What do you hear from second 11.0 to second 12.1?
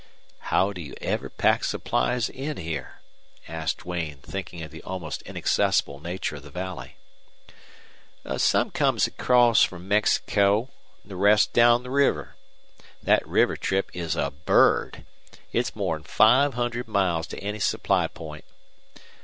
an' the rest down the